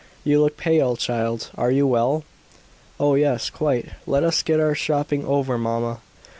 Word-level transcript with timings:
"You 0.23 0.41
look 0.41 0.57
pale, 0.57 0.95
child. 0.95 1.51
Are 1.53 1.69
you 1.69 1.85
well?" 1.85 2.23
"Oh, 2.99 3.13
yes, 3.13 3.51
quite. 3.51 3.89
Let 4.07 4.23
us 4.23 4.41
get 4.41 4.59
our 4.59 4.73
shopping 4.73 5.23
over, 5.27 5.59
mamma." 5.59 5.99